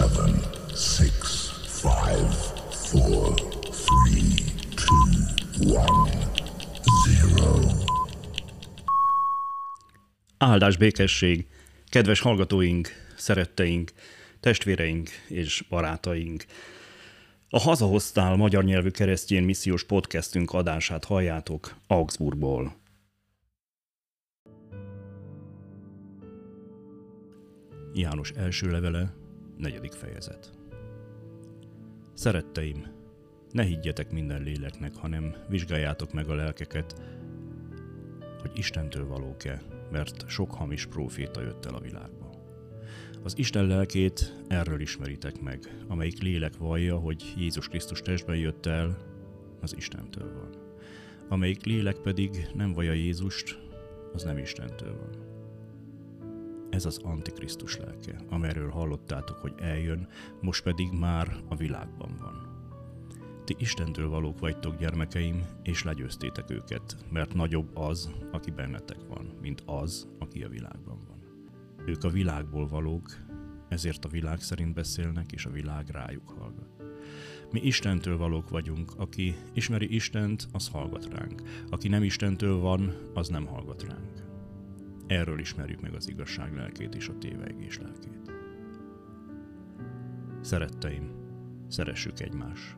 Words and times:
seven, 0.00 0.34
six, 0.74 1.50
five, 1.82 2.34
four, 2.70 3.34
three, 3.84 4.32
two, 4.76 5.74
one, 5.74 6.10
zero. 7.06 7.58
Áldás 10.38 10.76
békesség! 10.76 11.46
Kedves 11.88 12.20
hallgatóink, 12.20 12.88
szeretteink, 13.16 13.92
testvéreink 14.40 15.08
és 15.28 15.64
barátaink! 15.68 16.44
A 17.48 17.58
Hazahoztál 17.58 18.36
magyar 18.36 18.64
nyelvű 18.64 18.90
keresztjén 18.90 19.42
missziós 19.42 19.84
podcastünk 19.84 20.52
adását 20.52 21.04
halljátok 21.04 21.76
Augsburgból. 21.86 22.76
János 27.92 28.30
első 28.30 28.70
levele, 28.70 29.19
negyedik 29.60 29.92
fejezet. 29.92 30.50
Szeretteim, 32.14 32.86
ne 33.50 33.62
higgyetek 33.62 34.10
minden 34.10 34.42
léleknek, 34.42 34.96
hanem 34.96 35.34
vizsgáljátok 35.48 36.12
meg 36.12 36.28
a 36.28 36.34
lelkeket, 36.34 37.02
hogy 38.40 38.50
Istentől 38.54 39.06
valók-e, 39.06 39.62
mert 39.90 40.28
sok 40.28 40.54
hamis 40.54 40.86
próféta 40.86 41.40
jött 41.40 41.64
el 41.64 41.74
a 41.74 41.80
világba. 41.80 42.30
Az 43.22 43.38
Isten 43.38 43.66
lelkét 43.66 44.42
erről 44.48 44.80
ismeritek 44.80 45.40
meg, 45.40 45.84
amelyik 45.88 46.22
lélek 46.22 46.56
vallja, 46.56 46.96
hogy 46.96 47.34
Jézus 47.36 47.68
Krisztus 47.68 48.00
testben 48.00 48.36
jött 48.36 48.66
el, 48.66 48.98
az 49.60 49.76
Istentől 49.76 50.32
van. 50.34 50.50
Amelyik 51.28 51.64
lélek 51.64 51.96
pedig 51.96 52.48
nem 52.54 52.72
vallja 52.72 52.92
Jézust, 52.92 53.58
az 54.12 54.22
nem 54.22 54.38
Istentől 54.38 54.96
van. 54.96 55.39
Ez 56.80 56.86
az 56.86 57.00
Antikrisztus 57.02 57.76
lelke, 57.76 58.20
amelyről 58.28 58.70
hallottátok, 58.70 59.36
hogy 59.36 59.52
eljön, 59.58 60.08
most 60.40 60.62
pedig 60.62 60.92
már 60.92 61.36
a 61.48 61.56
világban 61.56 62.16
van. 62.20 62.48
Ti 63.44 63.54
Istentől 63.58 64.08
valók 64.08 64.38
vagytok, 64.38 64.78
gyermekeim, 64.78 65.44
és 65.62 65.82
legyőztétek 65.82 66.50
őket, 66.50 66.96
mert 67.10 67.34
nagyobb 67.34 67.76
az, 67.76 68.10
aki 68.32 68.50
bennetek 68.50 68.98
van, 69.08 69.32
mint 69.40 69.62
az, 69.66 70.08
aki 70.18 70.42
a 70.42 70.48
világban 70.48 70.98
van. 71.08 71.18
Ők 71.86 72.04
a 72.04 72.08
világból 72.08 72.68
valók, 72.68 73.16
ezért 73.68 74.04
a 74.04 74.08
világ 74.08 74.40
szerint 74.40 74.74
beszélnek, 74.74 75.32
és 75.32 75.44
a 75.44 75.50
világ 75.50 75.88
rájuk 75.88 76.28
hallgat. 76.28 76.82
Mi 77.50 77.60
Istentől 77.60 78.16
valók 78.16 78.48
vagyunk, 78.48 78.92
aki 78.96 79.34
ismeri 79.52 79.94
Istent, 79.94 80.48
az 80.52 80.68
hallgat 80.68 81.08
ránk. 81.12 81.42
Aki 81.70 81.88
nem 81.88 82.02
Istentől 82.02 82.58
van, 82.58 83.10
az 83.14 83.28
nem 83.28 83.46
hallgat 83.46 83.82
ránk. 83.82 84.29
Erről 85.10 85.38
ismerjük 85.38 85.80
meg 85.80 85.94
az 85.94 86.08
igazság 86.08 86.54
lelkét 86.54 86.94
és 86.94 87.08
a 87.08 87.18
tévegés 87.18 87.78
lelkét. 87.78 88.32
Szeretteim, 90.40 91.10
szeressük 91.68 92.20
egymást, 92.20 92.76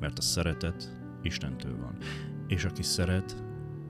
mert 0.00 0.18
a 0.18 0.22
szeretet 0.22 0.96
Istentől 1.22 1.76
van, 1.76 1.96
és 2.46 2.64
aki 2.64 2.82
szeret, 2.82 3.42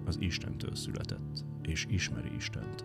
az 0.04 0.16
Istentől 0.20 0.74
született, 0.74 1.44
és 1.62 1.86
ismeri 1.88 2.34
Istent. 2.36 2.84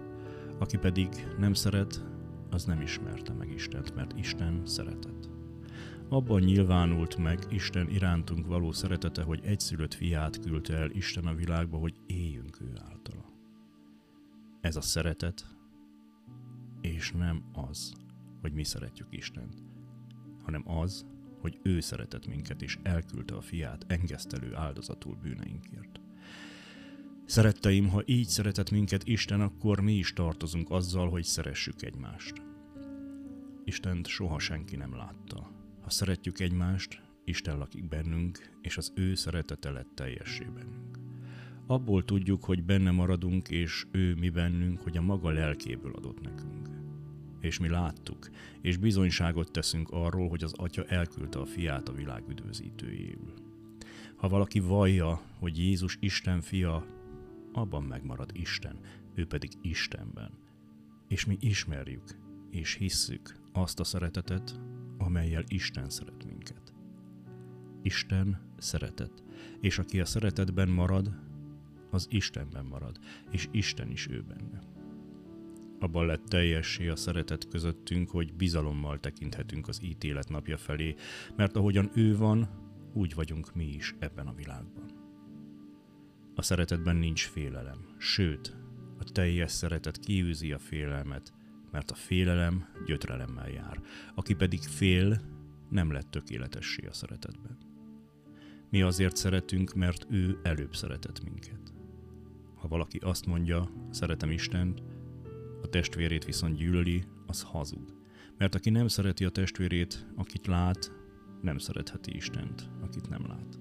Aki 0.57 0.77
pedig 0.77 1.09
nem 1.37 1.53
szeret, 1.53 2.05
az 2.49 2.65
nem 2.65 2.81
ismerte 2.81 3.33
meg 3.33 3.51
Istent, 3.51 3.95
mert 3.95 4.17
Isten 4.17 4.61
szeretet. 4.65 5.29
Abban 6.09 6.41
nyilvánult 6.41 7.17
meg 7.17 7.39
Isten 7.49 7.89
irántunk 7.89 8.45
való 8.47 8.71
szeretete, 8.71 9.23
hogy 9.23 9.39
egyszülött 9.43 9.93
fiát 9.93 10.39
küldte 10.39 10.77
el 10.77 10.89
Isten 10.91 11.25
a 11.25 11.33
világba, 11.33 11.77
hogy 11.77 11.93
éljünk 12.05 12.61
ő 12.61 12.71
általa. 12.89 13.16
Ez 14.67 14.75
a 14.75 14.81
szeretet, 14.81 15.45
és 16.81 17.11
nem 17.11 17.43
az, 17.53 17.93
hogy 18.41 18.53
mi 18.53 18.63
szeretjük 18.63 19.07
Istent, 19.09 19.63
hanem 20.43 20.69
az, 20.69 21.05
hogy 21.39 21.59
ő 21.63 21.79
szeretett 21.79 22.27
minket, 22.27 22.61
és 22.61 22.77
elküldte 22.83 23.35
a 23.35 23.41
fiát 23.41 23.85
engesztelő 23.87 24.55
áldozatul 24.55 25.15
bűneinkért. 25.15 25.99
Szeretteim, 27.25 27.89
ha 27.89 28.01
így 28.05 28.27
szeretett 28.27 28.69
minket 28.71 29.07
Isten, 29.07 29.41
akkor 29.41 29.79
mi 29.79 29.93
is 29.93 30.13
tartozunk 30.13 30.69
azzal, 30.69 31.09
hogy 31.09 31.23
szeressük 31.23 31.81
egymást. 31.81 32.41
Istent 33.63 34.07
soha 34.07 34.39
senki 34.39 34.75
nem 34.75 34.95
látta. 34.95 35.51
Ha 35.81 35.89
szeretjük 35.89 36.39
egymást, 36.39 37.01
Isten 37.25 37.57
lakik 37.57 37.87
bennünk, 37.87 38.57
és 38.61 38.77
az 38.77 38.91
ő 38.95 39.15
szeretete 39.15 39.69
lett 39.69 39.95
teljessé 39.95 40.43
bennünk. 40.43 40.96
Abból 41.67 42.05
tudjuk, 42.05 42.43
hogy 42.43 42.63
benne 42.63 42.91
maradunk, 42.91 43.49
és 43.49 43.85
ő 43.91 44.15
mi 44.15 44.29
bennünk, 44.29 44.81
hogy 44.81 44.97
a 44.97 45.01
maga 45.01 45.29
lelkéből 45.29 45.93
adott 45.93 46.21
nekünk. 46.21 46.69
És 47.39 47.59
mi 47.59 47.69
láttuk, 47.69 48.29
és 48.61 48.77
bizonyságot 48.77 49.51
teszünk 49.51 49.89
arról, 49.89 50.29
hogy 50.29 50.43
az 50.43 50.53
Atya 50.53 50.83
elküldte 50.83 51.39
a 51.39 51.45
fiát 51.45 51.89
a 51.89 51.93
világ 51.93 52.23
üdvözítőjéül. 52.29 53.33
Ha 54.15 54.29
valaki 54.29 54.59
vallja, 54.59 55.21
hogy 55.39 55.57
Jézus 55.57 55.97
Isten 55.99 56.41
fia, 56.41 56.85
abban 57.53 57.83
megmarad 57.83 58.29
Isten, 58.33 58.79
ő 59.15 59.25
pedig 59.25 59.51
Istenben. 59.61 60.31
És 61.07 61.25
mi 61.25 61.37
ismerjük 61.39 62.17
és 62.49 62.73
hisszük 62.73 63.35
azt 63.51 63.79
a 63.79 63.83
szeretetet, 63.83 64.59
amelyel 64.97 65.43
Isten 65.47 65.89
szeret 65.89 66.25
minket. 66.25 66.73
Isten 67.81 68.39
szeretet, 68.57 69.23
és 69.61 69.77
aki 69.77 69.99
a 69.99 70.05
szeretetben 70.05 70.69
marad, 70.69 71.26
az 71.89 72.07
Istenben 72.09 72.65
marad, 72.65 72.99
és 73.31 73.47
Isten 73.51 73.91
is 73.91 74.07
ő 74.07 74.23
benne. 74.27 74.59
Abban 75.79 76.05
lett 76.05 76.25
teljessé 76.25 76.87
a 76.87 76.95
szeretet 76.95 77.47
közöttünk, 77.47 78.09
hogy 78.09 78.33
bizalommal 78.33 78.99
tekinthetünk 78.99 79.67
az 79.67 79.79
ítélet 79.83 80.29
napja 80.29 80.57
felé, 80.57 80.95
mert 81.35 81.55
ahogyan 81.55 81.89
ő 81.93 82.17
van, 82.17 82.49
úgy 82.93 83.13
vagyunk 83.13 83.55
mi 83.55 83.65
is 83.65 83.95
ebben 83.99 84.27
a 84.27 84.33
világban. 84.33 84.85
A 86.35 86.41
szeretetben 86.41 86.95
nincs 86.95 87.27
félelem, 87.27 87.95
sőt, 87.97 88.55
a 88.99 89.03
teljes 89.03 89.51
szeretet 89.51 89.99
kiűzi 89.99 90.51
a 90.51 90.59
félelmet, 90.59 91.33
mert 91.71 91.91
a 91.91 91.95
félelem 91.95 92.65
gyötrelemmel 92.85 93.49
jár. 93.49 93.81
Aki 94.15 94.33
pedig 94.33 94.59
fél, 94.59 95.21
nem 95.69 95.91
lett 95.91 96.11
tökéletessé 96.11 96.85
a 96.85 96.93
szeretetben. 96.93 97.57
Mi 98.69 98.81
azért 98.81 99.15
szeretünk, 99.15 99.73
mert 99.73 100.05
ő 100.09 100.39
előbb 100.43 100.75
szeretett 100.75 101.23
minket. 101.23 101.76
Ha 102.67 102.73
valaki 102.73 102.97
azt 102.97 103.25
mondja, 103.25 103.71
szeretem 103.89 104.31
Istent, 104.31 104.83
a 105.61 105.67
testvérét 105.67 106.25
viszont 106.25 106.57
gyűlöli, 106.57 107.03
az 107.25 107.41
hazug. 107.41 107.95
Mert 108.37 108.55
aki 108.55 108.69
nem 108.69 108.87
szereti 108.87 109.25
a 109.25 109.29
testvérét, 109.29 110.07
akit 110.15 110.47
lát, 110.47 110.91
nem 111.41 111.57
szeretheti 111.57 112.15
Istent, 112.15 112.69
akit 112.81 113.09
nem 113.09 113.27
lát. 113.27 113.59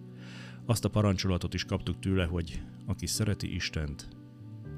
Azt 0.64 0.84
a 0.84 0.88
parancsolatot 0.88 1.54
is 1.54 1.64
kaptuk 1.64 1.98
tőle, 1.98 2.24
hogy 2.24 2.62
aki 2.86 3.06
szereti 3.06 3.54
Istent, 3.54 4.08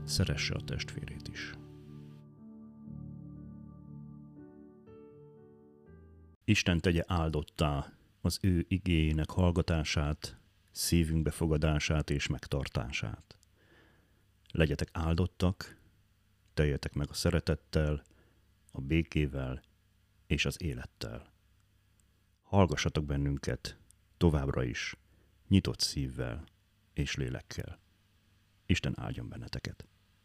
szeresse 0.04 0.54
a 0.54 0.64
testvérét 0.64 1.28
is. 1.28 1.52
Isten 6.44 6.80
tegye 6.80 7.02
áldottá 7.06 7.92
az 8.20 8.38
ő 8.42 8.64
igényének 8.68 9.30
hallgatását, 9.30 10.38
szívünk 10.70 11.22
befogadását 11.22 12.10
és 12.10 12.26
megtartását. 12.26 13.37
Legyetek 14.50 14.88
áldottak, 14.92 15.80
teljetek 16.54 16.94
meg 16.94 17.08
a 17.10 17.14
szeretettel, 17.14 18.02
a 18.70 18.80
békével 18.80 19.62
és 20.26 20.44
az 20.44 20.62
élettel. 20.62 21.32
Hallgassatok 22.42 23.04
bennünket 23.04 23.78
továbbra 24.16 24.62
is, 24.62 24.96
nyitott 25.48 25.80
szívvel 25.80 26.44
és 26.92 27.14
lélekkel. 27.14 27.78
Isten 28.66 29.00
áldjon 29.00 29.28
benneteket! 29.28 29.88